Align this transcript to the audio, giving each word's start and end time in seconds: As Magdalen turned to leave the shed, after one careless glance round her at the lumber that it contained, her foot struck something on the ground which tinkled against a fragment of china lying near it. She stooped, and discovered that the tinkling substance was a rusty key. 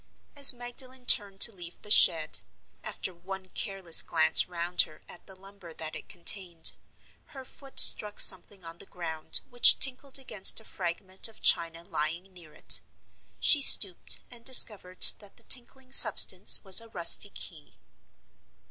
As 0.35 0.51
Magdalen 0.51 1.05
turned 1.05 1.39
to 1.41 1.51
leave 1.51 1.79
the 1.83 1.91
shed, 1.91 2.39
after 2.83 3.13
one 3.13 3.49
careless 3.49 4.01
glance 4.01 4.47
round 4.47 4.81
her 4.81 5.01
at 5.07 5.27
the 5.27 5.35
lumber 5.35 5.75
that 5.75 5.95
it 5.95 6.09
contained, 6.09 6.73
her 7.37 7.45
foot 7.45 7.79
struck 7.79 8.19
something 8.19 8.65
on 8.65 8.79
the 8.79 8.87
ground 8.87 9.41
which 9.51 9.77
tinkled 9.77 10.17
against 10.17 10.59
a 10.59 10.63
fragment 10.65 11.27
of 11.27 11.43
china 11.43 11.83
lying 11.83 12.33
near 12.33 12.51
it. 12.51 12.81
She 13.39 13.61
stooped, 13.61 14.21
and 14.31 14.43
discovered 14.43 15.05
that 15.19 15.37
the 15.37 15.43
tinkling 15.43 15.91
substance 15.91 16.63
was 16.63 16.81
a 16.81 16.89
rusty 16.89 17.29
key. 17.29 17.77